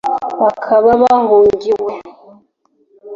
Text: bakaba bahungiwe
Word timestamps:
bakaba 0.41 0.89
bahungiwe 1.01 1.91